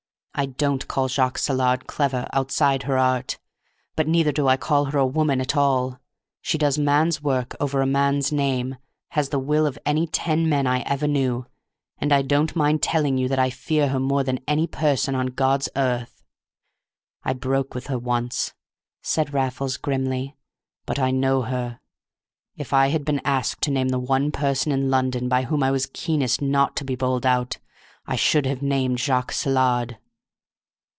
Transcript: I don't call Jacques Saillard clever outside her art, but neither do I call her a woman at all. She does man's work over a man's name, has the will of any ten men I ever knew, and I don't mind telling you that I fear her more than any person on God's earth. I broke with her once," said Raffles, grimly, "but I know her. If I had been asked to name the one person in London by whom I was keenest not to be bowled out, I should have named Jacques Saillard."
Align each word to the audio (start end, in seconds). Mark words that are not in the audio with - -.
I 0.33 0.45
don't 0.47 0.87
call 0.87 1.07
Jacques 1.07 1.37
Saillard 1.37 1.85
clever 1.87 2.25
outside 2.33 2.83
her 2.83 2.97
art, 2.97 3.37
but 3.97 4.07
neither 4.07 4.31
do 4.31 4.47
I 4.47 4.55
call 4.57 4.85
her 4.85 4.97
a 4.97 5.05
woman 5.05 5.39
at 5.41 5.55
all. 5.57 5.99
She 6.41 6.57
does 6.57 6.79
man's 6.79 7.21
work 7.21 7.53
over 7.59 7.79
a 7.81 7.85
man's 7.85 8.31
name, 8.31 8.77
has 9.09 9.29
the 9.29 9.37
will 9.37 9.67
of 9.67 9.77
any 9.85 10.07
ten 10.07 10.49
men 10.49 10.65
I 10.65 10.79
ever 10.79 11.05
knew, 11.07 11.45
and 11.99 12.11
I 12.13 12.21
don't 12.23 12.55
mind 12.55 12.81
telling 12.81 13.17
you 13.19 13.27
that 13.27 13.37
I 13.37 13.49
fear 13.51 13.89
her 13.89 13.99
more 13.99 14.23
than 14.23 14.39
any 14.47 14.65
person 14.65 15.13
on 15.13 15.27
God's 15.27 15.67
earth. 15.75 16.23
I 17.23 17.33
broke 17.33 17.75
with 17.75 17.85
her 17.87 17.99
once," 17.99 18.53
said 19.03 19.33
Raffles, 19.35 19.77
grimly, 19.77 20.37
"but 20.87 20.97
I 20.97 21.11
know 21.11 21.43
her. 21.43 21.81
If 22.55 22.73
I 22.73 22.87
had 22.87 23.05
been 23.05 23.21
asked 23.25 23.61
to 23.63 23.69
name 23.71 23.89
the 23.89 23.99
one 23.99 24.31
person 24.31 24.71
in 24.71 24.89
London 24.89 25.29
by 25.29 25.43
whom 25.43 25.61
I 25.61 25.69
was 25.69 25.85
keenest 25.85 26.41
not 26.41 26.75
to 26.77 26.85
be 26.85 26.95
bowled 26.95 27.25
out, 27.27 27.59
I 28.07 28.15
should 28.15 28.47
have 28.47 28.63
named 28.63 28.97
Jacques 28.99 29.33
Saillard." 29.33 29.97